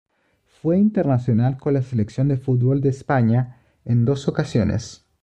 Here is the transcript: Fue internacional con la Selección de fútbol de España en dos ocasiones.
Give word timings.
Fue 0.47 0.79
internacional 0.79 1.57
con 1.57 1.75
la 1.75 1.83
Selección 1.83 2.27
de 2.27 2.37
fútbol 2.37 2.81
de 2.81 2.89
España 2.89 3.59
en 3.85 4.03
dos 4.03 4.27
ocasiones. 4.27 5.05